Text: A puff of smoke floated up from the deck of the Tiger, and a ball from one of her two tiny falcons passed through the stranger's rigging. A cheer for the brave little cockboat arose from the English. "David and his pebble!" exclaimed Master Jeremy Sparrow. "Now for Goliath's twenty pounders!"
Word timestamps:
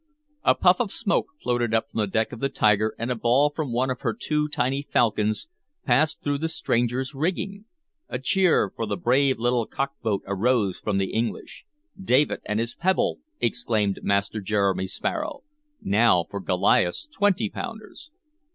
A 0.41 0.55
puff 0.55 0.79
of 0.81 0.91
smoke 0.91 1.27
floated 1.43 1.75
up 1.75 1.87
from 1.87 1.99
the 1.99 2.07
deck 2.07 2.31
of 2.31 2.39
the 2.39 2.49
Tiger, 2.49 2.95
and 2.97 3.11
a 3.11 3.15
ball 3.15 3.51
from 3.51 3.71
one 3.71 3.91
of 3.91 4.01
her 4.01 4.15
two 4.15 4.47
tiny 4.49 4.81
falcons 4.81 5.47
passed 5.85 6.23
through 6.23 6.39
the 6.39 6.49
stranger's 6.49 7.13
rigging. 7.13 7.65
A 8.09 8.17
cheer 8.17 8.71
for 8.75 8.87
the 8.87 8.97
brave 8.97 9.37
little 9.37 9.67
cockboat 9.67 10.23
arose 10.25 10.79
from 10.79 10.97
the 10.97 11.13
English. 11.13 11.65
"David 12.03 12.39
and 12.45 12.59
his 12.59 12.73
pebble!" 12.73 13.19
exclaimed 13.39 13.99
Master 14.01 14.41
Jeremy 14.41 14.87
Sparrow. 14.87 15.43
"Now 15.83 16.25
for 16.31 16.39
Goliath's 16.39 17.05
twenty 17.05 17.47
pounders!" 17.47 18.09